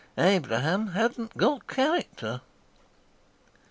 [0.17, 2.41] Abraham hadn't got character."